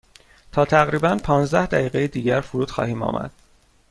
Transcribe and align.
تا 0.51 0.65
تقریبا 0.65 1.17
پانزده 1.23 1.65
دقیقه 1.65 2.07
دیگر 2.07 2.41
فرود 2.41 2.71
خواهیم 2.71 3.01
آمد. 3.03 3.31